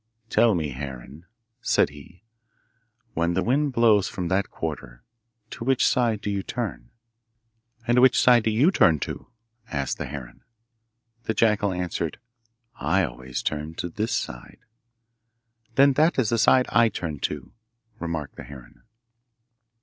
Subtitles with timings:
[0.31, 1.27] 'Tell me, heron,'
[1.61, 2.23] said he,
[3.13, 5.03] 'when the wind blows from that quarter,
[5.51, 6.89] to which side do you turn?'
[7.87, 9.27] 'And which side do you turn to?'
[9.69, 10.43] asked the heron.
[11.25, 12.17] The jackal answered,
[12.79, 14.65] 'I always turn to this side.'
[15.75, 17.51] 'Then that is the side I turn to,'
[17.99, 18.81] remarked the heron.